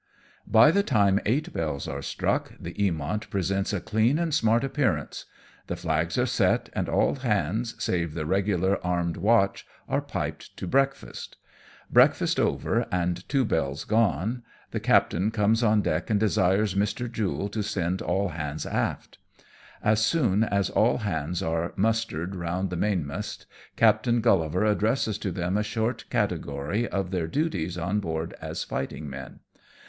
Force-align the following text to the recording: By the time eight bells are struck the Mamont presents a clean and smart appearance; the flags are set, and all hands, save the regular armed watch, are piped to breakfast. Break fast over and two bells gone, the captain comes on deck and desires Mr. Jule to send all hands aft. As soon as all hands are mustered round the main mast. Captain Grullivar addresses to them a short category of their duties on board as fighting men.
By 0.47 0.71
the 0.71 0.81
time 0.81 1.19
eight 1.27 1.53
bells 1.53 1.87
are 1.87 2.01
struck 2.01 2.53
the 2.59 2.73
Mamont 2.73 3.29
presents 3.29 3.71
a 3.71 3.79
clean 3.79 4.17
and 4.17 4.33
smart 4.33 4.63
appearance; 4.63 5.25
the 5.67 5.75
flags 5.75 6.17
are 6.17 6.25
set, 6.25 6.71
and 6.73 6.89
all 6.89 7.17
hands, 7.17 7.75
save 7.77 8.15
the 8.15 8.25
regular 8.25 8.83
armed 8.83 9.15
watch, 9.15 9.63
are 9.87 10.01
piped 10.01 10.57
to 10.57 10.65
breakfast. 10.65 11.37
Break 11.91 12.15
fast 12.15 12.39
over 12.39 12.87
and 12.91 13.29
two 13.29 13.45
bells 13.45 13.83
gone, 13.83 14.41
the 14.71 14.79
captain 14.79 15.29
comes 15.29 15.61
on 15.61 15.83
deck 15.83 16.09
and 16.09 16.19
desires 16.19 16.73
Mr. 16.73 17.07
Jule 17.07 17.47
to 17.49 17.61
send 17.61 18.01
all 18.01 18.29
hands 18.29 18.65
aft. 18.65 19.19
As 19.83 20.03
soon 20.03 20.43
as 20.43 20.71
all 20.71 20.97
hands 20.97 21.43
are 21.43 21.73
mustered 21.75 22.35
round 22.35 22.71
the 22.71 22.75
main 22.75 23.05
mast. 23.05 23.45
Captain 23.75 24.19
Grullivar 24.19 24.65
addresses 24.65 25.19
to 25.19 25.29
them 25.31 25.55
a 25.57 25.61
short 25.63 26.05
category 26.09 26.87
of 26.87 27.11
their 27.11 27.27
duties 27.27 27.77
on 27.77 27.99
board 27.99 28.33
as 28.41 28.63
fighting 28.63 29.07
men. 29.07 29.41